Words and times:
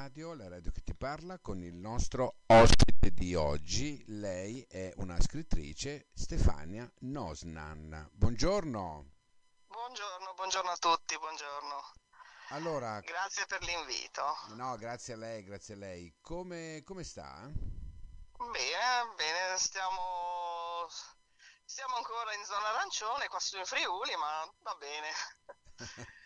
Radio, 0.00 0.32
la 0.32 0.48
radio 0.48 0.70
che 0.70 0.82
ti 0.82 0.94
parla, 0.94 1.40
con 1.40 1.60
il 1.60 1.74
nostro 1.74 2.36
ospite 2.46 3.10
di 3.10 3.34
oggi. 3.34 4.00
Lei 4.06 4.64
è 4.70 4.92
una 4.98 5.20
scrittrice, 5.20 6.06
Stefania 6.14 6.88
Nosnan. 7.00 8.08
Buongiorno. 8.12 9.10
Buongiorno, 9.66 10.34
buongiorno 10.34 10.70
a 10.70 10.76
tutti, 10.76 11.18
buongiorno. 11.18 11.82
Allora, 12.50 13.00
Grazie 13.00 13.44
per 13.46 13.60
l'invito. 13.64 14.22
no, 14.54 14.76
grazie 14.76 15.14
a 15.14 15.16
lei, 15.16 15.42
grazie 15.42 15.74
a 15.74 15.78
lei. 15.78 16.14
Come, 16.20 16.84
come 16.84 17.02
sta? 17.02 17.50
Bene, 17.50 19.14
bene, 19.16 19.58
stiamo, 19.58 20.86
stiamo 21.64 21.96
ancora 21.96 22.34
in 22.34 22.44
zona 22.44 22.68
arancione, 22.68 23.26
qua 23.26 23.40
su 23.40 23.58
in 23.58 23.64
Friuli, 23.64 24.14
ma 24.14 24.48
va 24.62 24.76
bene. 24.76 25.08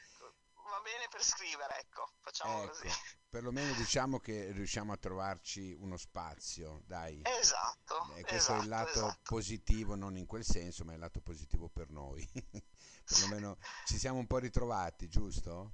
Va 0.72 0.80
bene 0.80 1.06
per 1.08 1.22
scrivere, 1.22 1.78
ecco, 1.78 2.14
facciamo 2.20 2.64
Ecco, 2.64 2.72
così. 2.72 2.88
perlomeno 3.28 3.72
diciamo 3.74 4.18
che 4.18 4.50
riusciamo 4.52 4.92
a 4.92 4.96
trovarci 4.96 5.72
uno 5.78 5.96
spazio, 5.96 6.82
dai. 6.86 7.28
Esatto, 7.40 7.96
Eh, 8.04 8.24
questo 8.24 8.52
è 8.52 8.56
il 8.56 8.62
esatto, 8.62 8.68
lato 8.68 8.90
esatto. 8.90 9.20
positivo, 9.26 9.94
non 9.94 10.16
in 10.16 10.26
quel 10.26 10.44
senso, 10.44 10.84
ma 10.84 10.92
è 10.92 10.94
il 10.94 11.00
lato 11.00 11.20
positivo 11.20 11.68
per 11.68 11.90
noi. 11.90 12.26
Perlomeno 13.06 13.58
ci 13.84 13.98
siamo 13.98 14.18
un 14.18 14.26
po' 14.26 14.38
ritrovati, 14.38 15.08
giusto? 15.08 15.72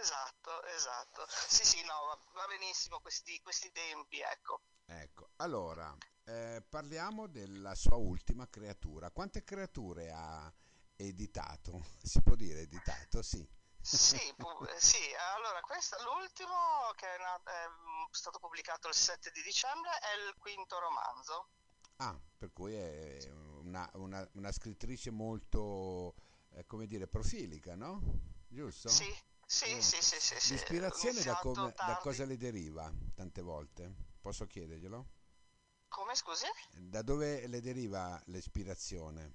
Esatto, 0.00 0.64
esatto. 0.64 1.26
Sì, 1.28 1.64
sì, 1.66 1.82
no, 1.84 1.92
va, 2.06 2.18
va 2.32 2.46
benissimo 2.46 2.98
questi, 3.00 3.38
questi 3.42 3.70
tempi, 3.72 4.20
ecco. 4.20 4.62
Ecco, 4.86 5.30
allora, 5.36 5.96
eh, 6.24 6.62
parliamo 6.68 7.26
della 7.28 7.74
sua 7.74 7.96
ultima 7.96 8.48
creatura. 8.48 9.10
Quante 9.10 9.42
creature 9.44 10.10
ha 10.12 10.52
editato? 10.96 11.84
Si 12.02 12.20
può 12.22 12.34
dire 12.34 12.60
editato? 12.62 13.22
Sì. 13.22 13.46
Sì, 13.82 14.32
pu- 14.36 14.64
eh, 14.68 14.80
sì, 14.80 14.98
allora 15.34 15.60
questo 15.60 15.96
l'ultimo 16.02 16.92
che 16.96 17.06
è, 17.14 17.18
na- 17.18 17.42
è, 17.42 17.68
mm, 17.68 18.04
stato 18.10 18.38
pubblicato 18.38 18.88
il 18.88 18.94
7 18.94 19.30
di 19.32 19.42
dicembre 19.42 19.90
è 19.98 20.28
il 20.28 20.34
quinto 20.38 20.78
romanzo. 20.78 21.48
Ah, 21.96 22.18
per 22.38 22.50
cui 22.52 22.74
è 22.74 23.30
una, 23.60 23.88
una- 23.94 24.26
una 24.34 24.50
scrittrice 24.52 25.10
molto, 25.10 26.14
eh, 26.52 26.64
come 26.66 26.86
dire, 26.86 27.06
profilica, 27.06 27.74
no? 27.74 28.00
Giusto? 28.48 28.88
Sì, 28.88 29.04
sì, 29.46 29.74
Mm. 29.74 29.78
sì, 29.78 30.02
sì, 30.02 30.20
sì, 30.20 30.40
sì. 30.40 30.52
L'ispirazione 30.52 31.22
da, 31.22 31.36
come- 31.36 31.72
da 31.84 31.96
cosa 31.96 32.24
le 32.24 32.36
deriva 32.36 32.90
tante 33.14 33.42
volte? 33.42 33.94
Posso 34.20 34.46
chiederglielo? 34.46 35.06
Come, 35.88 36.14
scusi? 36.14 36.46
Da 36.90 37.02
dove 37.02 37.46
le 37.46 37.60
deriva 37.60 38.20
l'ispirazione? 38.26 39.34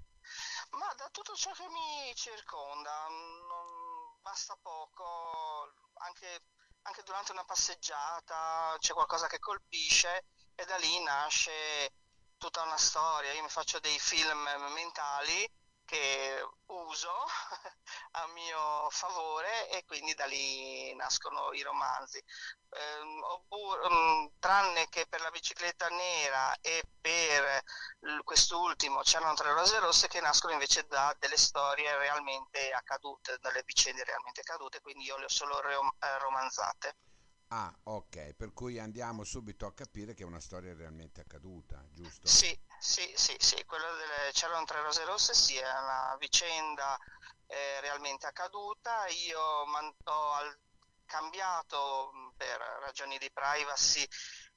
Ma 0.72 0.94
da 0.96 1.10
tutto 1.12 1.34
ciò 1.36 1.52
che 1.54 1.68
mi 1.70 2.14
circonda, 2.16 3.08
non 3.08 3.95
basta 4.26 4.58
poco, 4.60 5.72
anche, 6.00 6.46
anche 6.82 7.04
durante 7.04 7.32
una 7.32 7.46
passeggiata 7.46 8.76
c'è 8.80 8.94
qualcosa 8.94 9.28
che 9.28 9.38
colpisce 9.38 10.26
e 10.56 10.66
da 10.66 10.78
lì 10.78 11.04
nasce 11.04 11.94
tutta 12.36 12.64
una 12.64 12.78
storia. 12.78 13.34
Io 13.34 13.44
mi 13.44 13.50
faccio 13.50 13.80
dei 13.80 14.00
film 14.00 14.50
mentali 14.74 15.48
che 15.86 16.44
uso 16.66 17.14
a 18.16 18.28
mio 18.28 18.90
favore 18.90 19.70
e 19.70 19.84
quindi 19.86 20.14
da 20.14 20.26
lì 20.26 20.94
nascono 20.96 21.52
i 21.54 21.62
romanzi. 21.62 22.24
Ehm, 22.70 23.24
oppure, 23.24 23.90
mm, 23.90 24.26
tranne 24.40 24.88
che 24.90 25.06
per 25.08 25.22
la 25.22 25.30
bicicletta 25.32 25.88
nera 25.90 26.56
e 26.62 26.84
per 27.02 27.64
quest'ultimo 28.24 29.02
c'erano 29.02 29.34
tre 29.34 29.52
rose 29.54 29.80
rosse 29.80 30.08
che 30.08 30.20
nascono 30.22 30.54
invece 30.54 30.86
da 30.88 31.16
delle 31.20 31.38
storie 31.38 31.98
realmente 31.98 32.72
accadute, 32.72 33.38
dalle 33.40 33.64
vicende 33.66 34.04
realmente 34.04 34.42
accadute, 34.42 34.82
quindi 34.82 35.06
io 35.06 35.18
le 35.18 35.26
ho 35.26 35.30
solo 35.30 35.62
eh, 35.62 36.18
romanzate. 36.20 36.96
Ah, 37.50 37.74
ok, 37.84 38.34
per 38.34 38.54
cui 38.54 38.80
andiamo 38.80 39.24
subito 39.24 39.66
a 39.66 39.74
capire 39.74 40.14
che 40.14 40.24
è 40.24 40.26
una 40.26 40.40
storia 40.40 40.74
realmente 40.74 41.22
accaduta, 41.22 41.84
giusto? 41.94 42.28
Sì, 42.28 42.58
sì, 42.80 43.14
sì, 43.16 43.36
sì, 43.40 43.64
quello 43.66 43.96
delle 43.96 44.32
c'erano 44.32 44.66
tre 44.66 44.82
rose 44.82 45.04
rosse 45.06 45.34
sì, 45.34 45.56
è 45.58 45.68
una 45.80 46.16
vicenda 46.20 46.98
eh, 47.48 47.80
realmente 47.82 48.26
accaduta. 48.28 49.08
Io 49.08 49.40
ho 49.40 50.34
al- 50.34 50.60
cambiato 51.06 52.12
mh, 52.14 52.34
per 52.36 52.60
ragioni 52.82 53.18
di 53.20 53.32
privacy 53.32 54.06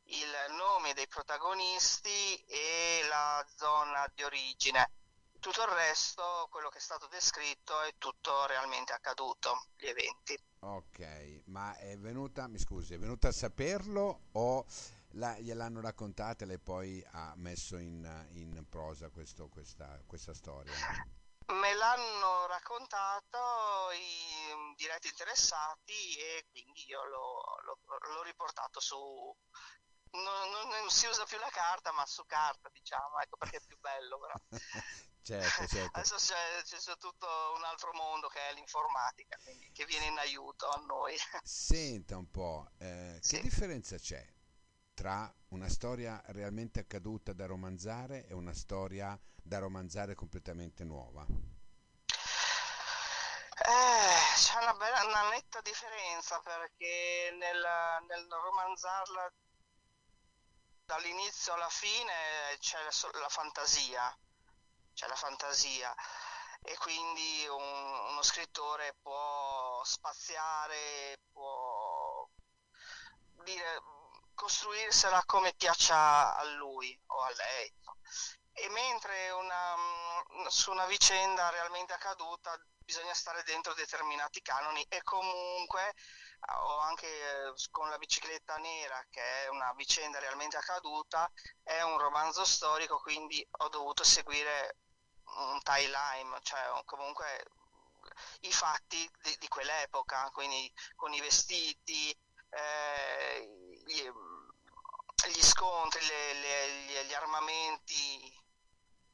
il 0.04 0.30
nome 0.56 0.94
dei 0.94 1.06
protagonisti 1.06 2.34
e 2.46 3.00
la 3.08 3.44
zona 3.56 4.10
di 4.14 4.22
origine. 4.22 4.90
Tutto 5.38 5.62
il 5.62 5.68
resto, 5.68 6.48
quello 6.50 6.68
che 6.70 6.78
è 6.78 6.80
stato 6.80 7.06
descritto, 7.08 7.80
è 7.82 7.94
tutto 7.98 8.46
realmente 8.46 8.92
accaduto, 8.92 9.68
gli 9.76 9.86
eventi. 9.86 10.36
Ok, 10.60 11.00
ma 11.48 11.76
è 11.76 11.96
venuta, 11.98 12.46
mi 12.48 12.58
scusi, 12.58 12.94
è 12.94 12.98
venuta 12.98 13.28
a 13.28 13.32
saperlo 13.32 14.22
o 14.32 14.64
la- 15.12 15.38
gliel'hanno 15.38 15.80
raccontata 15.80 16.44
e 16.44 16.46
lei 16.46 16.58
poi 16.58 17.04
ha 17.12 17.32
messo 17.36 17.76
in, 17.78 18.04
in 18.32 18.66
prosa 18.68 19.08
questo- 19.10 19.48
questa, 19.48 20.00
questa 20.06 20.34
storia? 20.34 20.72
Me 21.48 21.74
l'hanno 21.74 22.46
raccontato 22.46 23.38
i 23.92 24.74
diretti 24.76 25.08
interessati 25.08 26.16
e 26.18 26.46
quindi 26.50 26.84
io 26.88 27.02
l'ho, 27.06 27.40
l'ho- 27.64 28.12
l'ho 28.14 28.22
riportato 28.22 28.80
su... 28.80 28.96
Non, 30.10 30.50
non- 30.50 30.68
non 30.68 30.88
si 30.90 31.06
usa 31.06 31.24
più 31.24 31.38
la 31.38 31.50
carta, 31.50 31.92
ma 31.92 32.04
su 32.06 32.24
carta, 32.26 32.68
diciamo, 32.70 33.18
ecco 33.20 33.36
perché 33.36 33.56
è 33.58 33.62
più 33.66 33.78
bello 33.78 34.18
però. 34.18 34.34
Certo, 35.28 35.66
certo. 35.68 35.98
Adesso 35.98 36.16
c'è, 36.16 36.62
c'è 36.64 36.96
tutto 36.96 37.26
un 37.54 37.62
altro 37.64 37.92
mondo 37.92 38.28
che 38.28 38.40
è 38.48 38.54
l'informatica, 38.54 39.36
quindi, 39.42 39.70
che 39.72 39.84
viene 39.84 40.06
in 40.06 40.18
aiuto 40.18 40.66
a 40.70 40.80
noi. 40.86 41.14
Senta 41.44 42.16
un 42.16 42.30
po', 42.30 42.70
eh, 42.78 43.18
che 43.20 43.36
Sì. 43.36 43.40
differenza 43.42 43.98
c'è 43.98 44.26
tra 44.94 45.30
una 45.48 45.68
storia 45.68 46.22
realmente 46.28 46.80
accaduta 46.80 47.34
da 47.34 47.44
romanzare 47.44 48.26
e 48.26 48.32
una 48.32 48.54
storia 48.54 49.18
da 49.34 49.58
romanzare 49.58 50.14
completamente 50.14 50.82
nuova? 50.84 51.26
Eh, 53.60 54.34
c'è 54.34 54.56
una 54.62 54.72
bella, 54.72 55.04
una 55.04 55.28
netta 55.28 55.60
differenza 55.60 56.40
perché 56.40 57.34
nel, 57.38 57.62
nel 58.08 58.26
romanzarla 58.30 59.30
dall'inizio 60.86 61.52
alla 61.52 61.68
fine 61.68 62.12
c'è 62.60 62.78
la, 62.82 63.18
la 63.20 63.28
fantasia, 63.28 64.18
c'è 64.98 65.06
la 65.06 65.14
fantasia 65.14 65.94
e 66.62 66.76
quindi 66.76 67.46
un- 67.46 68.08
uno 68.10 68.22
scrittore 68.22 68.96
può 69.00 69.80
spaziare, 69.84 71.20
può 71.32 72.28
dire, 73.44 73.80
costruirsela 74.34 75.22
come 75.24 75.54
piaccia 75.54 76.34
a 76.34 76.42
lui 76.56 76.98
o 77.06 77.20
a 77.22 77.30
lei. 77.30 77.72
E 78.54 78.68
mentre 78.70 79.30
una, 79.30 79.76
mm, 79.76 80.46
su 80.48 80.72
una 80.72 80.86
vicenda 80.86 81.48
realmente 81.50 81.92
accaduta 81.92 82.60
bisogna 82.84 83.14
stare 83.14 83.44
dentro 83.44 83.74
determinati 83.74 84.42
canoni 84.42 84.84
e 84.88 85.00
comunque 85.04 85.90
eh, 85.90 86.52
o 86.54 86.78
anche 86.78 87.06
eh, 87.06 87.52
con 87.70 87.88
la 87.88 87.98
bicicletta 87.98 88.56
nera 88.56 89.00
che 89.10 89.44
è 89.44 89.48
una 89.48 89.72
vicenda 89.74 90.18
realmente 90.18 90.56
accaduta, 90.56 91.30
è 91.62 91.82
un 91.82 91.98
romanzo 91.98 92.44
storico, 92.44 92.98
quindi 92.98 93.46
ho 93.58 93.68
dovuto 93.68 94.02
seguire 94.02 94.76
un 95.38 95.60
timeline, 95.62 96.38
cioè 96.42 96.60
comunque 96.84 97.44
i 98.40 98.52
fatti 98.52 99.08
di, 99.22 99.36
di 99.38 99.48
quell'epoca, 99.48 100.30
quindi 100.32 100.72
con 100.96 101.12
i 101.12 101.20
vestiti, 101.20 102.10
eh, 102.50 103.80
gli, 103.84 104.02
gli 105.30 105.42
scontri, 105.42 106.00
le- 106.06 106.34
le- 106.34 106.84
gli, 106.84 107.06
gli 107.08 107.14
armamenti, 107.14 108.36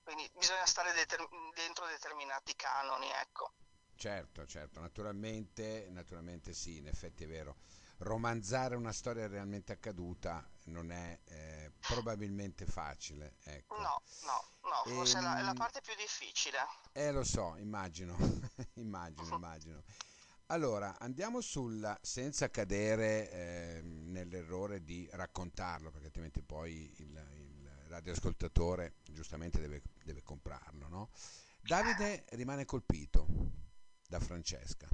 quindi 0.02 0.30
bisogna 0.34 0.66
stare 0.66 0.92
deter- 0.92 1.28
dentro 1.54 1.86
determinati 1.86 2.54
canoni, 2.56 3.10
ecco. 3.10 3.52
Certo, 3.96 4.46
certo, 4.46 4.80
naturalmente, 4.80 5.86
naturalmente 5.90 6.52
sì, 6.52 6.78
in 6.78 6.88
effetti 6.88 7.24
è 7.24 7.26
vero. 7.26 7.56
Romanzare 7.98 8.76
una 8.76 8.92
storia 8.92 9.26
realmente 9.26 9.72
accaduta 9.72 10.46
non 10.64 10.90
è 10.90 11.18
eh, 11.24 11.72
probabilmente 11.86 12.66
facile, 12.66 13.36
ecco. 13.42 13.74
No, 13.76 14.02
no, 14.22 14.44
no, 14.70 14.84
forse 14.86 15.18
è 15.18 15.20
la, 15.20 15.38
è 15.38 15.42
la 15.42 15.52
Ehm, 15.52 15.54
parte 15.54 15.80
più 15.80 15.94
difficile. 15.96 16.58
Eh, 16.92 17.10
lo 17.12 17.24
so, 17.24 17.56
immagino, 17.56 18.16
immagino, 18.74 19.30
immagino. 19.32 19.82
Allora, 20.46 20.98
andiamo 20.98 21.40
sul, 21.40 21.98
senza 22.02 22.50
cadere 22.50 23.30
eh, 23.30 23.82
nell'errore 23.82 24.84
di 24.84 25.08
raccontarlo, 25.12 25.90
perché 25.90 26.06
altrimenti 26.06 26.42
poi 26.42 26.92
il, 26.98 27.28
il 27.34 27.70
radioascoltatore 27.88 28.94
giustamente 29.04 29.60
deve, 29.60 29.82
deve 30.02 30.22
comprarlo, 30.22 30.88
no? 30.88 31.10
Davide 31.60 32.24
rimane 32.30 32.64
colpito 32.66 33.26
da 34.08 34.20
Francesca, 34.20 34.88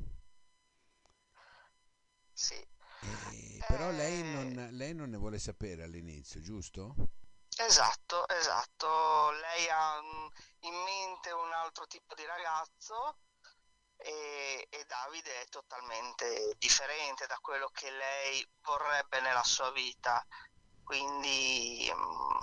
Sì. 2.35 2.57
E- 3.03 3.63
però 3.67 3.91
lei 3.91 4.21
Eh, 4.21 4.23
non, 4.23 4.69
lei 4.73 4.95
non 4.95 5.11
ne 5.11 5.17
vuole 5.17 5.39
sapere 5.39 5.83
all'inizio, 5.85 6.41
giusto? 6.41 6.95
Esatto, 7.59 8.27
esatto. 8.29 9.31
Lei 9.33 9.69
ha 9.71 10.01
mm, 10.01 10.27
in 10.61 10.75
mente 10.83 11.31
un 11.33 11.53
altro 11.53 11.87
tipo 11.87 12.15
di 12.15 12.25
ragazzo 12.25 13.19
e, 13.97 14.67
e 14.71 14.85
Davide 14.87 15.43
è 15.43 15.47
totalmente 15.49 16.55
differente 16.59 17.27
da 17.27 17.39
quello 17.41 17.69
che 17.73 17.91
lei 17.91 18.47
vorrebbe 18.63 19.21
nella 19.21 19.43
sua 19.45 19.71
vita. 19.73 20.25
Quindi, 20.83 21.91
mm, 21.95 22.39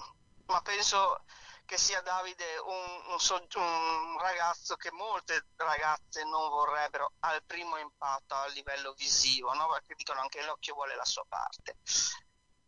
ma 0.48 0.62
penso 0.62 1.24
che 1.68 1.78
sia 1.78 2.02
Davide 2.02 2.46
un, 2.66 3.12
un, 3.12 3.19
so- 3.19 3.46
un 3.56 4.18
ragazzo 4.19 4.78
che 4.78 4.90
molte 4.92 5.48
ragazze 5.58 6.24
non 6.24 6.50
vorrebbero 6.50 7.12
al 7.19 7.44
primo 7.46 7.78
impatto 7.78 8.36
a 8.36 8.48
livello 8.48 8.94
visivo, 8.94 9.54
no? 9.54 9.68
perché 9.68 9.94
dicono 9.96 10.22
anche 10.22 10.44
l'occhio 10.44 10.75
vuole 10.75 10.96
la 10.96 11.04
sua 11.04 11.25
parte. 11.28 11.75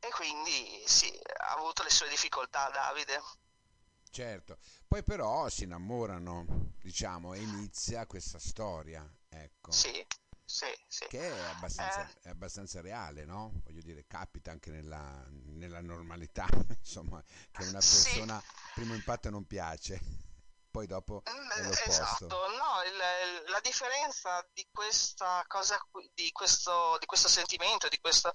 E 0.01 0.09
quindi 0.09 0.83
sì, 0.85 1.17
ha 1.37 1.53
avuto 1.53 1.81
le 1.83 1.89
sue 1.89 2.09
difficoltà 2.09 2.69
Davide. 2.69 3.21
Certo, 4.11 4.57
poi 4.85 5.01
però 5.01 5.47
si 5.47 5.63
innamorano, 5.63 6.73
diciamo, 6.81 7.33
e 7.33 7.39
inizia 7.39 8.05
questa 8.05 8.37
storia, 8.37 9.09
ecco. 9.29 9.71
Sì, 9.71 10.05
sì, 10.55 10.65
sì. 10.87 11.05
Che 11.07 11.19
è 11.19 11.45
abbastanza, 11.45 12.05
Eh, 12.05 12.21
è 12.21 12.29
abbastanza 12.29 12.81
reale, 12.81 13.25
no? 13.25 13.61
Voglio 13.65 13.81
dire, 13.81 14.05
capita 14.07 14.51
anche 14.51 14.69
nella, 14.71 15.25
nella 15.45 15.81
normalità, 15.81 16.47
insomma, 16.79 17.23
che 17.51 17.63
una 17.63 17.81
sì, 17.81 18.23
persona 18.23 18.43
primo 18.71 18.93
impatto 18.93 19.29
non 19.31 19.45
piace, 19.47 19.99
poi 20.69 20.85
dopo 20.87 21.23
Mm, 21.29 21.49
è 21.51 21.61
Esatto, 21.85 22.35
l'opposto. 22.35 22.37
no, 22.57 22.81
il- 22.83 23.43
la 23.51 23.59
differenza 23.61 24.45
di 24.53 24.67
questa 24.71 25.43
cosa 25.47 25.77
qui, 25.91 26.09
di 26.13 26.31
questo, 26.31 26.97
di 26.99 27.05
questo 27.05 27.27
sentimento, 27.27 27.87
di 27.87 27.99
questo, 27.99 28.31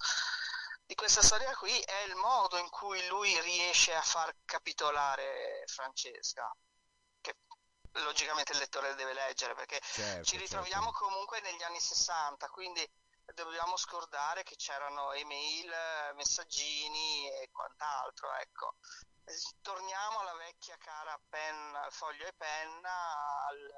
di 0.87 0.95
questa 0.95 1.23
storia 1.23 1.55
qui 1.57 1.71
è 1.81 2.05
il 2.09 2.15
modo 2.17 2.57
in 2.59 2.69
cui 2.71 3.05
lui 3.09 3.39
riesce 3.41 3.95
a 3.95 4.03
far 4.03 4.35
capitolare 4.45 5.65
Francesca, 5.67 6.51
logicamente 8.03 8.53
il 8.53 8.59
lettore 8.59 8.95
deve 8.95 9.13
leggere, 9.13 9.55
perché 9.55 9.81
ci 9.81 9.93
Certo, 9.93 10.25
certo. 10.25 10.37
ritroviamo 10.39 10.91
comunque 10.93 11.41
negli 11.41 11.63
anni 11.63 11.81
60, 11.81 12.49
quindi 12.49 12.89
dobbiamo 13.35 13.77
scordare 13.77 14.43
che 14.43 14.57
c'erano 14.57 15.13
email, 15.13 15.71
messaggini 16.15 17.29
e 17.41 17.49
quant'altro, 17.53 18.33
ecco. 18.35 18.75
Torniamo 19.63 20.19
alla 20.21 20.35
vecchia 20.35 20.77
cara 20.77 21.19
penna, 21.31 21.87
foglio 21.91 22.27
e 22.27 22.33
penna, 22.37 22.91
al, 23.49 23.73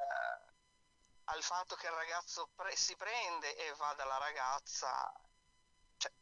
al 1.24 1.42
fatto 1.42 1.76
che 1.76 1.86
il 1.86 1.92
ragazzo 1.92 2.50
pre- 2.54 2.74
si 2.74 2.96
prende 2.96 3.54
e 3.56 3.72
va 3.74 3.94
dalla 3.94 4.16
ragazza. 4.18 5.12
Cioè, 5.96 6.12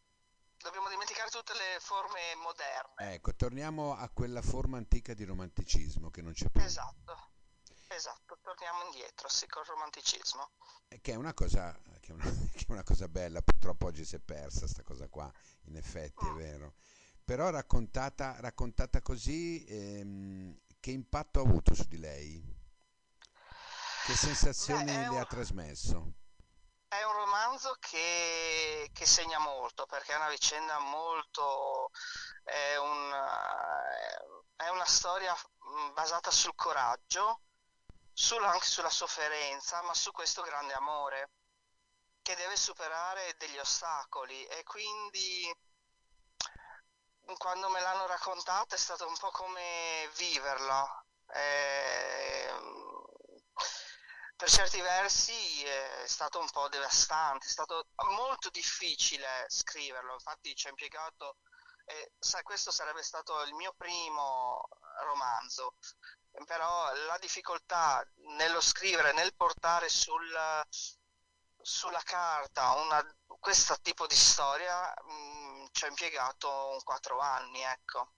dobbiamo 0.59 0.89
dimenticare 0.91 1.31
tutte 1.31 1.55
le 1.55 1.79
forme 1.81 2.35
moderne. 2.37 3.15
Ecco, 3.15 3.35
torniamo 3.35 3.97
a 3.97 4.09
quella 4.11 4.43
forma 4.43 4.77
antica 4.77 5.15
di 5.15 5.25
romanticismo 5.25 6.11
che 6.11 6.21
non 6.21 6.33
c'è 6.35 6.51
più. 6.51 6.61
Esatto, 6.61 7.31
esatto, 7.95 8.39
torniamo 8.43 8.85
indietro, 8.85 9.29
sì, 9.29 9.47
col 9.47 9.65
romanticismo. 9.65 10.51
E 10.89 11.01
Che 11.01 11.13
è 11.13 11.17
una 11.17 11.35
cosa, 11.35 11.77
che 12.01 12.13
è 12.13 12.15
una, 12.15 12.25
che 12.53 12.65
è 12.67 12.71
una 12.73 12.83
cosa 12.83 13.09
bella, 13.09 13.43
purtroppo 13.43 13.87
oggi 13.87 14.05
si 14.05 14.17
è 14.17 14.21
persa 14.21 14.67
sta 14.67 14.83
cosa 14.83 15.09
qua, 15.09 15.31
in 15.65 15.77
effetti 15.77 16.27
è 16.29 16.33
Mm. 16.33 16.33
vero. 16.33 16.75
Però 17.25 17.51
raccontata, 17.51 18.37
raccontata 18.41 19.01
così, 19.01 19.65
ehm, 19.67 20.59
che 20.81 20.91
impatto 20.91 21.41
ha 21.41 21.43
avuto 21.43 21.75
su 21.75 21.85
di 21.89 21.99
lei? 21.99 22.43
Che 24.03 24.15
Beh, 24.69 24.83
sensazioni 24.85 24.93
è 24.93 25.09
le 25.09 25.19
ha 25.19 25.25
un, 25.25 25.27
trasmesso? 25.27 26.15
È 26.89 27.03
un 27.03 27.13
romanzo 27.13 27.77
che, 27.81 28.89
che 28.93 29.05
segna 29.07 29.39
molto 29.39 29.85
perché 29.87 30.13
è 30.13 30.17
una 30.17 30.29
vicenda 30.29 30.79
molto, 30.79 31.91
è 32.45 32.77
un, 32.77 33.13
eh, 33.13 34.65
è 34.65 34.69
una 34.71 34.85
storia 34.85 35.35
mh, 35.35 35.93
basata 35.93 36.31
sul 36.31 36.55
coraggio, 36.55 37.43
sulla- 38.15 38.51
anche 38.51 38.67
sulla 38.67 38.91
sofferenza, 38.91 39.83
ma 39.83 39.93
su 39.95 40.11
questo 40.13 40.43
grande 40.43 40.73
amore 40.73 41.31
che 42.23 42.35
deve 42.37 42.57
superare 42.57 43.35
degli 43.37 43.59
ostacoli. 43.59 44.47
E 44.47 44.63
quindi 44.65 45.53
quando 47.37 47.69
me 47.71 47.81
l'hanno 47.81 48.07
raccontata 48.07 48.75
è 48.75 48.79
stato 48.79 49.07
un 49.07 49.17
po' 49.19 49.31
come 49.31 50.09
viverla. 50.17 51.05
Ehm, 51.35 53.05
per 54.37 54.51
certi 54.51 54.81
versi 54.81 55.65
è 55.65 56.05
stato 56.07 56.39
un 56.39 56.51
po' 56.51 56.69
devastante, 56.69 57.47
è 57.47 57.49
stato 57.49 57.89
molto 58.17 58.51
difficile 58.51 59.47
scriverlo, 59.49 60.13
infatti 60.15 60.55
ci 60.55 60.67
ho 60.67 60.71
impiegato, 60.71 61.39
e 61.87 62.13
sai, 62.19 62.43
questo 62.43 62.71
sarebbe 62.71 63.03
stato 63.03 63.43
il 63.43 63.55
mio 63.55 63.73
primo 63.77 64.69
romanzo, 65.05 65.77
però 66.47 66.93
la 67.07 67.19
difficoltà 67.19 68.07
nello 68.37 68.61
scrivere, 68.61 69.13
nel 69.13 69.35
portare 69.35 69.89
sul, 69.89 70.33
sulla 71.61 72.03
carta 72.03 72.73
una, 72.75 73.03
questo 73.41 73.77
tipo 73.81 74.07
di 74.07 74.15
storia, 74.17 74.93
mh, 75.03 75.67
ci 75.73 75.85
ho 75.85 75.89
impiegato 75.89 76.49
un 76.73 76.83
quattro 76.83 77.19
anni, 77.21 77.61
ecco. 77.63 78.15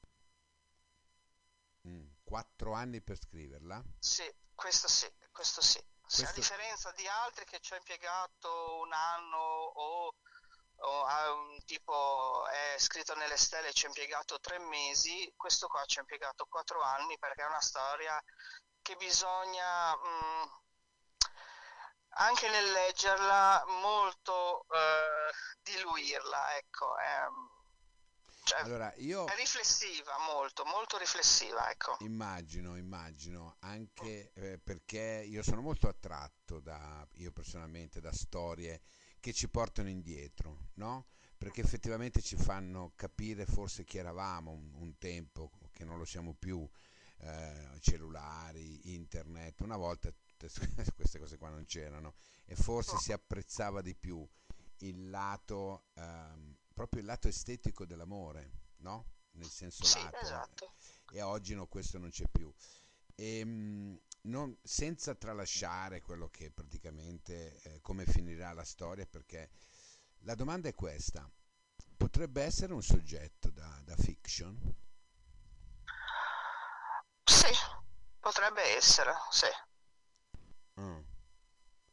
Mm, 1.88 2.06
Quattro 2.22 2.74
anni 2.74 3.00
per 3.00 3.16
scriverla? 3.16 3.82
Sì, 3.98 4.24
questo 4.54 4.88
sì, 4.88 5.06
questo 5.30 5.60
sì. 5.60 5.78
Sì, 6.08 6.24
a 6.24 6.30
Questo, 6.30 6.32
differenza 6.32 6.92
di 6.92 7.06
altri 7.08 7.44
che 7.44 7.58
ci 7.60 7.72
ho 7.72 7.76
impiegato 7.76 8.78
un 8.80 8.92
anno 8.92 9.36
o, 9.38 10.14
è 12.76 12.78
scritto 12.78 13.14
nelle 13.14 13.38
stelle 13.38 13.72
ci 13.72 13.86
ho 13.86 13.88
impiegato 13.88 14.38
tre 14.38 14.58
mesi, 14.58 15.32
questo 15.34 15.66
qua 15.66 15.82
ci 15.86 15.98
ho 15.98 16.02
impiegato 16.02 16.46
quattro 16.46 16.82
anni 16.82 17.18
perché 17.18 17.42
è 17.42 17.46
una 17.46 17.60
storia 17.60 18.22
che 18.82 18.96
bisogna 18.96 19.96
mh, 19.96 20.60
anche 22.18 22.48
nel 22.50 22.70
leggerla 22.72 23.64
molto 23.80 24.66
eh, 24.68 25.32
diluirla, 25.62 26.56
ecco, 26.56 26.96
è, 26.98 27.24
cioè, 28.44 28.60
allora, 28.60 28.92
io 28.98 29.24
è 29.24 29.34
riflessiva 29.34 30.18
molto, 30.18 30.64
molto 30.66 30.98
riflessiva, 30.98 31.68
ecco. 31.70 31.96
Immagino, 32.00 32.76
immagino, 32.76 33.56
anche 33.60 34.32
eh, 34.34 34.58
perché 34.58 35.24
io 35.26 35.42
sono 35.42 35.62
molto 35.62 35.88
attratto 35.88 36.60
da, 36.60 37.04
io 37.14 37.32
personalmente, 37.32 38.00
da 38.00 38.12
storie 38.12 38.82
che 39.18 39.32
ci 39.32 39.48
portano 39.48 39.88
indietro, 39.88 40.68
no? 40.74 41.06
Perché 41.38 41.60
effettivamente 41.60 42.22
ci 42.22 42.36
fanno 42.36 42.92
capire 42.96 43.44
forse 43.46 43.84
chi 43.84 43.98
eravamo 43.98 44.52
un, 44.52 44.70
un 44.74 44.98
tempo, 44.98 45.50
che 45.72 45.84
non 45.84 45.98
lo 45.98 46.04
siamo 46.04 46.34
più, 46.34 46.66
eh, 47.18 47.76
cellulari, 47.80 48.94
internet, 48.94 49.60
una 49.60 49.76
volta 49.76 50.10
tutte 50.10 50.48
queste 50.94 51.18
cose 51.18 51.36
qua 51.38 51.50
non 51.50 51.64
c'erano 51.66 52.14
e 52.44 52.54
forse 52.56 52.96
si 52.98 53.12
apprezzava 53.12 53.82
di 53.82 53.94
più 53.94 54.26
il 54.78 55.08
lato, 55.10 55.86
ehm, 55.94 56.56
proprio 56.74 57.00
il 57.00 57.06
lato 57.06 57.28
estetico 57.28 57.84
dell'amore, 57.86 58.50
no? 58.78 59.12
Nel 59.32 59.50
senso 59.50 59.86
Sì, 59.86 59.88
lato, 59.88 60.26
eh, 60.26 60.26
esatto. 60.26 60.72
e 61.08 61.22
oggi 61.22 61.54
no, 61.54 61.66
questo 61.66 61.98
non 61.98 62.10
c'è 62.10 62.26
più. 62.30 62.52
E, 63.14 63.44
mh, 63.44 64.00
non- 64.22 64.56
senza 64.62 65.14
tralasciare 65.14 66.00
quello 66.02 66.28
che 66.28 66.50
praticamente 66.50 67.60
eh, 67.62 67.80
come 67.80 68.04
finirà 68.06 68.52
la 68.52 68.64
storia, 68.64 69.06
perché 69.06 69.50
la 70.20 70.34
domanda 70.34 70.68
è 70.68 70.74
questa: 70.74 71.28
potrebbe 71.96 72.42
essere 72.42 72.72
un 72.74 72.82
soggetto 72.82 73.50
da, 73.50 73.80
da 73.84 73.96
fiction? 73.96 74.74
Sì, 77.24 77.52
potrebbe 78.20 78.62
essere, 78.76 79.12
sì. 79.30 79.46
Mm. 80.78 81.04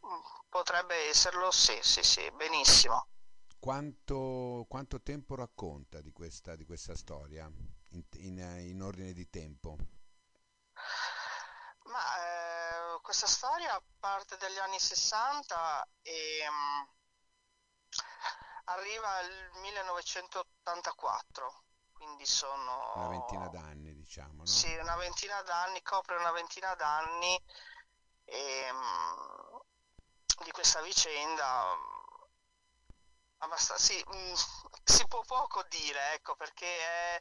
Mm, 0.06 0.22
Potrebbe 0.50 0.96
esserlo, 1.10 1.50
sì, 1.52 1.78
sì, 1.82 2.04
sì, 2.04 2.30
benissimo. 2.32 3.08
Quanto, 3.58 4.66
quanto 4.70 5.02
tempo 5.02 5.34
racconta 5.36 6.02
di 6.02 6.12
questa, 6.12 6.56
di 6.56 6.66
questa 6.66 6.96
storia 6.96 7.50
in, 7.92 8.04
in, 8.18 8.40
eh, 8.40 8.68
in 8.68 8.82
ordine 8.84 9.12
di 9.14 9.28
tempo? 9.30 9.76
Ma 11.86 12.00
eh, 12.98 13.00
questa 13.02 13.28
storia 13.28 13.82
parte 14.00 14.38
dagli 14.38 14.58
anni 14.58 14.80
60 14.80 15.88
e 16.02 16.48
mm, 16.50 16.84
arriva 18.66 19.10
al 19.18 19.50
1984, 19.62 21.64
quindi 21.94 22.26
Una 22.94 23.08
ventina 23.08 23.10
sono 23.10 23.50
d'anni, 23.50 23.94
diciamo, 23.94 24.46
no? 24.46 24.54
sì, 24.54 24.76
una 24.78 24.96
ventina 24.98 25.42
d'anni, 25.44 25.82
copre 25.82 26.18
una 26.18 26.32
ventina 26.32 26.76
d'anni 26.76 27.40
e, 28.26 28.70
mm, 28.74 29.58
di 30.44 30.52
questa 30.52 30.82
vicenda. 30.82 31.74
mm, 31.76 32.02
Abbastanza, 33.40 33.84
sì, 33.84 34.04
mm, 34.16 34.34
si 34.84 35.06
può 35.08 35.22
poco 35.26 35.64
dire, 35.70 36.14
ecco, 36.14 36.36
perché 36.36 36.66
è, 36.66 37.20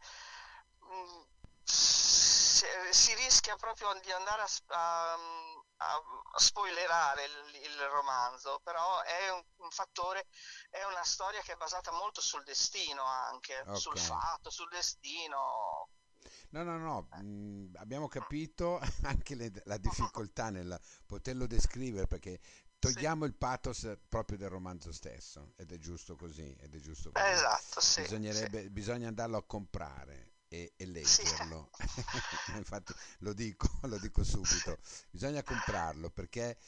mm, 0.85 1.21
si, 1.65 2.67
rischia 3.15 3.57
proprio 3.57 3.93
di 4.01 4.13
andare 4.13 4.43
a, 4.43 4.49
a- 4.69 5.19
a 5.91 6.39
spoilerare 6.39 7.25
il, 7.25 7.55
il 7.65 7.81
romanzo, 7.89 8.61
però 8.62 9.01
è 9.03 9.31
un, 9.31 9.43
un 9.57 9.71
fattore, 9.71 10.27
è 10.71 10.83
una 10.85 11.05
storia 11.05 11.41
che 11.43 11.53
è 11.53 11.57
basata 11.57 11.91
molto 11.93 12.21
sul 12.21 12.43
destino 12.45 13.05
anche, 13.05 13.67
Ok. 13.67 13.73
sul 13.73 13.99
fatto, 13.99 14.51
sul 14.51 14.69
destino. 14.69 15.89
No, 16.51 16.62
no, 16.65 16.79
no, 16.79 17.09
Eh, 17.12 17.23
mh, 17.23 17.71
abbiamo 17.77 18.09
capito 18.09 18.79
anche 19.03 19.35
le- 19.35 19.51
la 19.65 19.79
difficoltà 19.79 20.51
nel 20.51 20.79
poterlo 21.07 21.47
descrivere 21.47 22.07
perché 22.07 22.41
togliamo 22.79 23.25
sì. 23.25 23.27
il 23.27 23.35
pathos 23.35 23.91
proprio 24.09 24.37
del 24.39 24.49
romanzo 24.49 24.93
stesso 24.93 25.53
ed 25.57 25.73
è 25.73 25.79
giusto 25.79 26.17
così, 26.17 26.55
ed 26.61 26.75
è 26.75 26.79
giusto 26.81 27.12
così. 27.12 27.45
Esatto, 27.45 27.81
sì, 27.81 28.03
Bisognerebbe, 28.03 28.69
sì. 28.69 28.71
bisogna 28.71 29.09
andarlo 29.09 29.37
a 29.39 29.45
comprare 29.45 30.32
e, 30.52 30.75
e 30.76 30.87
leggerlo. 30.87 31.71
Infatti 32.56 32.92
lo 33.21 33.32
dico, 33.32 33.68
lo 33.88 33.99
dico 33.99 34.23
subito, 34.23 34.78
bisogna 35.11 35.42
comprarlo 35.42 36.11
perché 36.11 36.59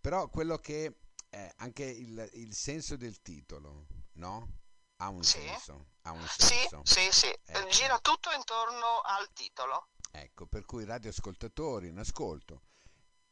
però 0.00 0.28
quello 0.28 0.58
che 0.58 0.98
è 1.28 1.52
anche 1.56 1.84
il, 1.84 2.28
il 2.34 2.54
senso 2.54 2.96
del 2.96 3.20
titolo, 3.20 3.86
no? 4.14 4.60
Ha 4.96 5.08
un 5.08 5.24
senso, 5.24 5.88
ha 6.02 6.12
un 6.12 6.24
senso. 6.28 6.82
Sì, 6.84 7.00
sì, 7.00 7.10
sì. 7.10 7.38
Ecco. 7.44 7.68
Gira 7.68 7.98
tutto 7.98 8.30
intorno 8.30 9.00
al 9.04 9.32
titolo. 9.32 9.88
Ecco, 10.12 10.46
per 10.46 10.64
cui 10.64 10.84
radioascoltatori 10.84 11.88
in 11.88 11.98
ascolto 11.98 12.62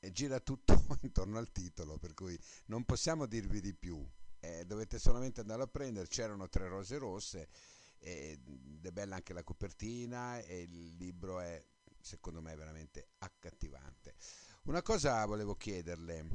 e 0.01 0.11
gira 0.11 0.41
tutto 0.41 0.75
intorno 1.03 1.39
al 1.39 1.53
titolo, 1.53 1.99
per 1.99 2.15
cui 2.15 2.37
non 2.67 2.85
possiamo 2.85 3.27
dirvi 3.27 3.61
di 3.61 3.75
più. 3.75 4.05
Eh, 4.41 4.65
dovete 4.65 4.99
solamente 4.99 5.41
andare 5.43 5.63
a 5.63 5.67
prendere, 5.67 6.09
c'erano 6.09 6.49
tre 6.49 6.67
rose 6.67 6.97
rosse 6.99 7.49
ed 8.01 8.85
è 8.85 8.91
bella 8.91 9.17
anche 9.17 9.33
la 9.33 9.45
copertina 9.45 10.39
e 10.39 10.63
il 10.63 10.97
libro 10.97 11.41
è 11.41 11.63
secondo 12.01 12.41
me 12.41 12.55
veramente 12.57 13.11
accattivante. 13.19 14.17
Una 14.63 14.83
cosa 14.83 15.25
volevo 15.27 15.55
chiederle, 15.57 16.27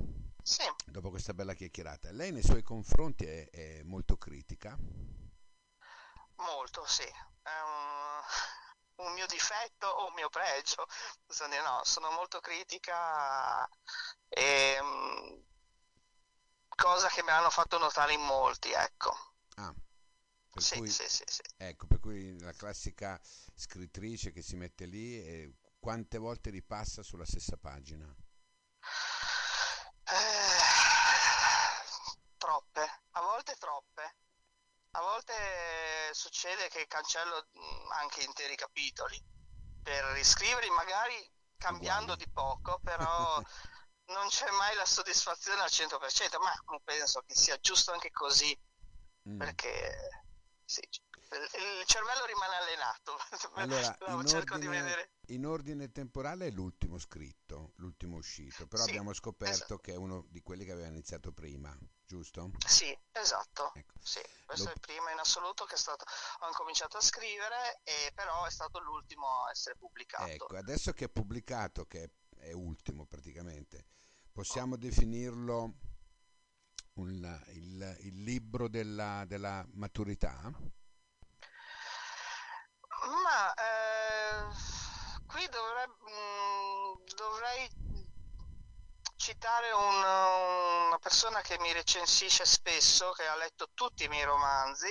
sì. 0.42 0.64
dopo 0.86 1.10
questa 1.10 1.34
bella 1.34 1.54
chiacchierata, 1.54 2.12
lei 2.12 2.32
nei 2.32 2.44
suoi 2.44 2.64
confronti 2.64 3.26
è, 3.26 3.50
è 3.50 3.82
molto 3.84 4.18
critica? 4.18 4.78
Molto, 6.38 6.86
sì. 6.86 7.04
È 7.04 7.50
un, 8.98 9.14
mio 9.14 9.26
difetto 9.28 9.88
o 9.88 10.08
un 10.08 10.14
mio 10.14 10.30
pregio. 10.30 10.88
No, 11.64 11.82
sono 11.84 12.12
molto 12.12 12.40
critica 12.40 13.68
e 14.30 14.78
mm, 14.82 15.40
cosa 16.70 17.08
che 17.10 17.24
mi 17.24 17.30
hanno 17.30 17.50
fatto 17.50 17.78
notare 17.78 18.14
in 18.14 18.22
molti, 18.22 18.72
ecco. 18.72 19.16
Ah, 19.56 19.74
per 20.56 20.64
sì, 20.64 20.76
cui, 20.78 20.88
sì, 20.88 21.04
sì, 21.10 21.24
sì. 21.28 21.42
Ecco, 21.58 21.88
per 21.88 22.00
cui 22.00 22.40
la 22.40 22.54
classica 22.54 23.20
scrittrice 23.54 24.32
che 24.32 24.42
si 24.42 24.56
mette 24.56 24.86
lì 24.86 25.16
e 25.18 25.56
quante 25.80 26.18
volte 26.18 26.50
ripassa 26.50 27.04
sulla 27.04 27.26
stessa 27.26 27.58
pagina? 27.58 28.16
Eh, 30.08 31.86
troppe, 32.38 32.82
a 33.12 33.22
volte 33.22 33.56
troppe. 33.58 34.16
A 34.92 35.02
volte 35.02 35.34
succede 36.14 36.70
che 36.70 36.88
cancello 36.88 37.48
mm, 37.60 37.92
anche 37.92 38.24
interi 38.24 38.56
capitoli 38.56 39.22
per 39.82 40.04
riscriverli, 40.16 40.70
magari 40.72 41.16
cambiando 41.58 42.14
Uguali. 42.14 42.26
di 42.26 42.28
poco, 42.32 42.80
però 42.84 43.42
non 44.08 44.28
c'è 44.30 44.50
mai 44.52 44.76
la 44.76 44.86
soddisfazione 44.86 45.62
al 45.62 45.70
100%, 45.72 46.40
ma 46.40 46.54
penso 46.84 47.22
che 47.26 47.36
sia 47.36 47.58
giusto 47.60 47.92
anche 47.92 48.12
così, 48.12 48.58
Mm. 49.28 49.38
perché 49.38 50.25
sì, 50.66 50.82
il 50.82 51.86
cervello 51.86 52.26
rimane 52.26 52.56
allenato. 52.56 53.18
Allora, 53.56 53.96
Lo 54.00 54.22
in 54.22 54.36
ordine, 54.36 55.10
in 55.28 55.46
ordine 55.46 55.92
temporale 55.92 56.48
è 56.48 56.52
l'ultimo 56.52 56.98
scritto, 56.98 57.72
l'ultimo 57.78 58.18
uscito, 58.18 58.68
però 58.68 58.84
Sì, 58.84 58.90
abbiamo 58.90 59.14
scoperto 59.14 59.54
esatto. 59.54 59.78
che 59.78 59.94
è 59.94 59.96
uno 59.96 60.26
di 60.30 60.42
quelli 60.42 60.66
che 60.66 60.72
aveva 60.72 60.88
iniziato 60.88 61.32
prima, 61.32 61.76
giusto? 62.06 62.52
Sì, 62.66 62.98
esatto. 63.12 63.74
Ecco. 63.76 63.94
Sì, 64.02 64.20
questo 64.46 64.66
Lo- 64.66 64.70
è 64.72 64.74
il 64.74 64.80
primo 64.80 65.10
in 65.10 65.20
assoluto 65.20 65.66
che 65.66 65.76
è 65.76 65.78
stato, 65.78 66.04
ho 66.40 66.48
incominciato 66.48 66.98
a 66.98 67.02
scrivere, 67.02 67.82
e 67.84 68.12
però 68.14 68.46
è 68.46 68.52
stato 68.52 68.80
l'ultimo 68.80 69.46
a 69.46 69.52
essere 69.52 69.76
pubblicato. 69.78 70.30
Ecco, 70.30 70.58
adesso 70.58 70.92
che 70.94 71.06
è 71.06 71.10
pubblicato, 71.10 71.86
che 71.86 72.12
è 72.38 72.52
ultimo 72.52 73.06
praticamente, 73.06 73.88
possiamo 74.32 74.76
definirlo 74.76 75.74
un- 76.96 77.44
il, 77.54 77.98
il 78.02 78.24
libro 78.24 78.68
della, 78.68 79.24
della 79.28 79.66
maturità? 79.74 80.52
Ma 83.24 83.54
eh, 83.54 84.48
qui 85.28 85.48
dovrei, 85.50 85.88
mm, 85.88 87.06
dovrei 87.16 87.70
citare 89.18 89.72
un- 89.72 90.86
una 90.88 90.98
persona 91.00 91.42
che 91.42 91.58
mi 91.60 91.72
recensisce 91.74 92.46
spesso, 92.46 93.12
che 93.12 93.26
ha 93.28 93.36
letto 93.36 93.70
tutti 93.74 94.04
i 94.04 94.08
miei 94.08 94.24
romanzi 94.26 94.88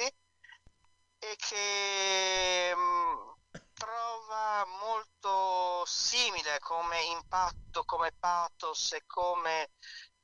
e 1.18 1.36
che 1.36 2.72
mm, 2.76 3.58
trova 3.72 4.64
molto 4.80 5.84
simile 5.86 6.58
come 6.60 7.02
impatto, 7.04 7.84
come 7.84 8.12
pathos 8.18 8.92
e 8.92 9.02
come 9.06 9.70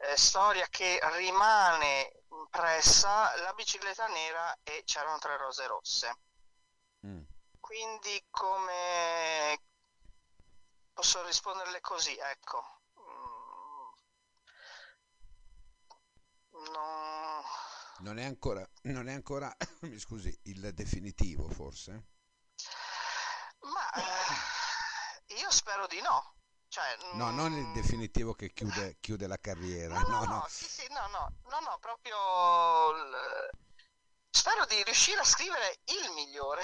eh, 0.03 0.17
storia 0.17 0.67
che 0.69 0.99
rimane 1.17 2.23
impressa 2.31 3.37
la 3.43 3.53
bicicletta 3.55 4.07
nera 4.09 4.59
e 4.63 4.83
c'erano 4.85 5.19
tre 5.19 5.37
rose 5.37 5.67
rosse. 5.67 6.19
Mm. 7.07 7.23
Quindi 7.59 8.27
come 8.31 9.61
posso 10.93 11.25
risponderle 11.25 11.81
così, 11.81 12.17
ecco. 12.17 12.63
Mm, 12.99 13.89
No, 16.73 17.43
Non 18.01 18.19
è 18.19 18.25
ancora, 18.25 18.67
non 18.83 19.09
è 19.09 19.13
ancora, 19.15 19.55
mi 19.83 19.99
scusi, 19.99 20.37
il 20.45 20.73
definitivo 20.75 21.49
forse? 21.49 22.07
ma 23.63 23.91
eh, 23.93 25.35
io 25.35 25.51
spero 25.51 25.87
di 25.87 26.01
no. 26.01 26.35
Cioè, 26.71 26.97
No, 27.13 27.31
non 27.31 27.53
il 27.53 27.67
mm, 27.67 27.73
definitivo 27.73 28.33
che 28.35 28.53
chiude, 28.53 28.97
chiude 29.01 29.27
la 29.27 29.39
carriera, 29.39 29.99
No, 30.01 30.09
no, 30.09 30.25
no, 30.25 30.25
no. 30.25 30.47
sì, 30.49 30.65
sì, 30.67 30.87
no, 30.91 31.07
no, 31.09 31.33
no, 31.51 31.59
no, 31.61 31.79
proprio 31.81 32.17
il- 32.97 33.51
spero 34.31 34.65
di 34.67 34.83
riuscire 34.85 35.21
a 35.21 35.25
scrivere 35.25 35.81
il 35.87 36.11
migliore. 36.15 36.63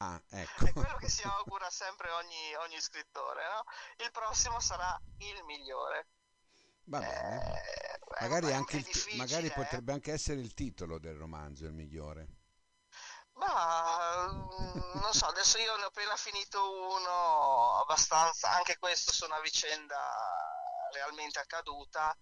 Ah, 0.00 0.20
ecco. 0.30 0.64
È 0.66 0.72
quello 0.72 0.96
che 0.96 1.08
si 1.08 1.22
augura 1.22 1.70
sempre 1.70 2.10
ogni, 2.10 2.54
ogni 2.56 2.80
scrittore, 2.80 3.42
no? 3.48 3.64
Il 4.04 4.10
prossimo 4.10 4.58
sarà 4.60 5.00
il 5.18 5.44
migliore. 5.44 6.08
Va 6.84 7.00
bene. 7.00 7.52
Eh, 7.54 7.98
Magari, 8.20 8.52
anche 8.52 8.78
è 8.78 8.80
il 8.80 9.16
magari 9.16 9.46
eh. 9.46 9.52
potrebbe 9.52 9.92
anche 9.92 10.12
essere 10.12 10.40
il 10.40 10.54
titolo 10.54 10.98
del 10.98 11.14
romanzo 11.16 11.66
il 11.66 11.72
migliore. 11.72 12.35
Ma 13.36 14.26
mm, 14.28 15.00
non 15.00 15.12
so, 15.12 15.26
adesso 15.26 15.58
io 15.58 15.76
ne 15.76 15.84
ho 15.84 15.86
appena 15.88 16.16
finito 16.16 16.58
uno 16.96 17.80
abbastanza, 17.80 18.50
anche 18.50 18.78
questo 18.78 19.12
su 19.12 19.24
una 19.24 19.40
vicenda 19.40 19.98
realmente 20.92 21.38
accaduta 21.38 22.16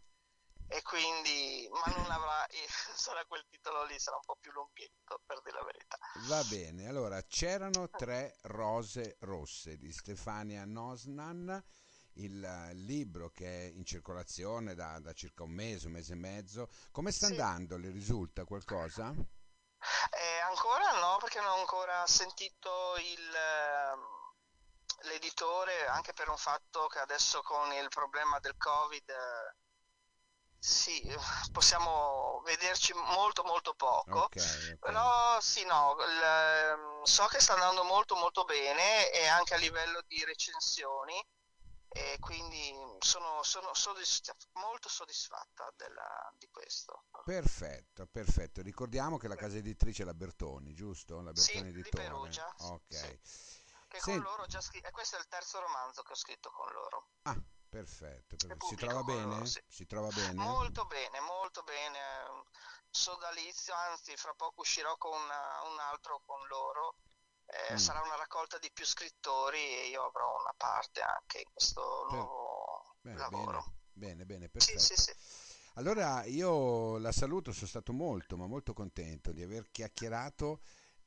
e 0.66 0.82
quindi, 0.82 1.68
ma 1.70 1.92
non 1.92 2.10
avrà, 2.10 2.46
sarà 2.96 3.24
quel 3.26 3.44
titolo 3.48 3.84
lì, 3.84 3.98
sarà 3.98 4.16
un 4.16 4.24
po' 4.24 4.36
più 4.40 4.50
lunghetto 4.52 5.20
per 5.24 5.40
dire 5.42 5.56
la 5.58 5.64
verità. 5.64 5.98
Va 6.26 6.42
bene, 6.44 6.88
allora 6.88 7.22
c'erano 7.22 7.90
tre 7.90 8.36
rose 8.42 9.16
rosse 9.20 9.76
di 9.78 9.92
Stefania 9.92 10.64
Nosnan, 10.64 11.62
il 12.14 12.44
eh, 12.44 12.74
libro 12.74 13.30
che 13.30 13.46
è 13.46 13.70
in 13.70 13.84
circolazione 13.84 14.74
da, 14.74 14.98
da 15.00 15.12
circa 15.12 15.44
un 15.44 15.50
mese, 15.50 15.86
un 15.86 15.92
mese 15.92 16.12
e 16.14 16.16
mezzo. 16.16 16.68
Come 16.90 17.12
sta 17.12 17.26
Sì. 17.26 17.32
andando? 17.32 17.76
Le 17.76 17.90
risulta 17.90 18.44
qualcosa? 18.44 19.14
Eh, 20.10 20.40
ancora 20.48 20.92
perché 21.34 21.40
non 21.40 21.56
ho 21.56 21.60
ancora 21.60 22.06
sentito 22.06 22.94
il, 22.98 23.34
ehm, 23.34 25.08
l'editore, 25.08 25.86
anche 25.88 26.12
per 26.12 26.28
un 26.28 26.36
fatto 26.36 26.86
che 26.86 27.00
adesso 27.00 27.42
con 27.42 27.72
il 27.72 27.88
problema 27.88 28.38
del 28.38 28.56
Covid, 28.56 29.08
eh, 29.10 29.54
sì, 30.58 31.02
possiamo 31.50 32.40
vederci 32.44 32.92
molto 32.94 33.42
molto 33.42 33.74
poco. 33.74 34.20
Ok, 34.20 34.36
ok. 34.36 34.78
Però 34.78 35.40
sì, 35.40 35.64
no, 35.64 35.96
il, 35.98 36.22
ehm, 36.22 37.02
so 37.02 37.26
che 37.26 37.40
sta 37.40 37.54
andando 37.54 37.82
molto 37.82 38.14
molto 38.14 38.44
bene 38.44 39.10
e 39.10 39.26
anche 39.26 39.54
a 39.54 39.58
livello 39.58 40.02
di 40.06 40.24
recensioni 40.24 41.20
e 41.96 42.16
quindi 42.18 42.74
sono, 42.98 43.40
sono 43.44 43.72
soddisf- 43.72 44.34
molto 44.54 44.88
soddisfatta 44.88 45.72
della- 45.76 46.32
di 46.36 46.48
questo. 46.50 47.04
Perfetto, 47.24 48.06
perfetto. 48.06 48.62
Ricordiamo 48.62 49.16
che 49.16 49.28
la 49.28 49.36
casa 49.36 49.58
editrice 49.58 50.02
è 50.02 50.04
la 50.04 50.12
Bertoni, 50.14 50.74
giusto? 50.74 51.20
La 51.20 51.30
Sì, 51.34 51.52
Bertoni 51.52 51.72
di 51.72 51.80
Editore. 51.80 52.02
Perugia, 52.02 52.54
Ok. 52.58 52.94
sì. 52.94 53.20
Che 53.86 54.00
Sen- 54.00 54.14
con 54.16 54.24
loro 54.24 54.46
già 54.46 54.60
scritto, 54.60 54.88
e 54.88 54.90
questo 54.90 55.14
è 55.14 55.20
il 55.20 55.28
terzo 55.28 55.60
romanzo 55.60 56.02
che 56.02 56.12
ho 56.12 56.16
scritto 56.16 56.50
con 56.50 56.72
loro. 56.72 57.08
Ah, 57.22 57.40
perfetto, 57.68 58.34
perfetto. 58.36 58.66
Si 58.66 58.74
trova 58.74 59.02
loro, 59.12 59.44
sì. 59.44 59.62
Si 59.68 59.86
trova 59.86 60.08
bene? 60.08 60.32
Molto 60.34 60.84
bene, 60.86 61.20
molto 61.20 61.62
bene. 61.62 62.00
Sodalizio, 62.90 63.72
anzi, 63.74 64.16
fra 64.16 64.34
poco 64.34 64.62
uscirò 64.62 64.96
con 64.96 65.12
una- 65.20 65.62
un 65.70 65.78
altro 65.78 66.20
con 66.26 66.44
loro. 66.48 66.96
Eh, 67.46 67.72
Mm. 67.72 67.76
Sarà 67.78 68.00
una 68.02 68.16
raccolta 68.16 68.58
di 68.58 68.70
più 68.72 68.84
scrittori 68.84 69.58
e 69.58 69.88
io 69.88 70.04
avrò 70.04 70.40
una 70.40 70.52
parte 70.56 71.00
anche 71.00 71.38
in 71.38 71.50
questo 71.52 71.80
nuovo 72.08 72.96
Bene, 73.00 73.16
lavoro. 73.18 73.62
bene, 73.62 73.74
bene, 73.92 74.24
bene, 74.24 74.48
Sì, 74.56 74.72
perfetto. 74.76 74.78
sì, 74.78 74.94
sì. 74.96 75.12
Allora 75.74 76.24
io 76.24 76.98
la 76.98 77.12
saluto, 77.12 77.52
sono 77.52 77.66
stato 77.66 77.92
molto, 77.92 78.36
ma 78.36 78.46
molto 78.46 78.72
contento 78.72 79.32
di 79.32 79.42
aver 79.42 79.70
chiacchierato 79.70 80.60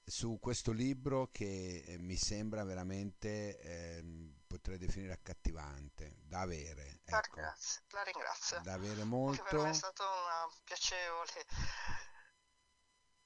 su 0.03 0.39
questo 0.39 0.71
libro 0.71 1.29
che 1.31 1.83
eh, 1.85 1.97
mi 1.97 2.15
sembra 2.17 2.63
veramente 2.63 3.59
ehm, 3.59 4.41
potrei 4.47 4.77
definire 4.77 5.13
accattivante, 5.13 6.17
da 6.23 6.41
avere, 6.41 7.01
La 7.09 7.19
ecco, 7.19 7.21
ringrazio, 7.21 7.81
la 7.89 8.03
ringrazio. 8.03 8.63
da 8.63 8.73
avere 8.73 9.03
Anche 9.25 9.41
per 9.43 9.59
me 9.59 9.69
è 9.69 9.73
molto. 9.73 9.73
stato 9.73 10.03
un 10.03 10.51
piacevole 10.63 11.45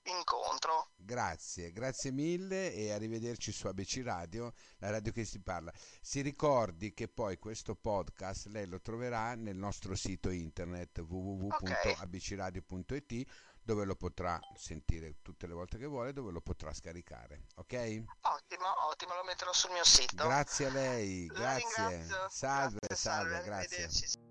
incontro. 0.03 0.91
Grazie, 0.95 1.71
grazie 1.71 2.11
mille 2.11 2.73
e 2.73 2.91
arrivederci 2.91 3.51
su 3.51 3.67
ABC 3.67 4.01
Radio, 4.03 4.53
la 4.79 4.89
radio 4.91 5.11
che 5.11 5.25
si 5.25 5.39
parla. 5.41 5.71
Si 6.01 6.21
ricordi 6.21 6.93
che 6.93 7.07
poi 7.07 7.37
questo 7.37 7.75
podcast 7.75 8.47
lei 8.47 8.67
lo 8.67 8.79
troverà 8.81 9.35
nel 9.35 9.55
nostro 9.55 9.95
sito 9.95 10.29
internet 10.29 10.99
www.abcradio.it 10.99 13.25
dove 13.63 13.85
lo 13.85 13.95
potrà 13.95 14.39
sentire 14.55 15.17
tutte 15.21 15.45
le 15.45 15.53
volte 15.53 15.77
che 15.77 15.85
vuole, 15.85 16.13
dove 16.13 16.31
lo 16.31 16.41
potrà 16.41 16.73
scaricare. 16.73 17.43
Ok? 17.55 17.73
Ottimo, 17.73 18.87
ottimo, 18.89 19.13
lo 19.15 19.23
metterò 19.23 19.53
sul 19.53 19.69
mio 19.71 19.83
sito. 19.83 20.25
Grazie 20.25 20.65
a 20.65 20.71
lei, 20.71 21.27
grazie. 21.27 22.07
Salve, 22.29 22.79
Grazie, 22.79 22.95
salve, 22.95 23.43
grazie. 23.43 23.51
arrivederci. 23.51 24.30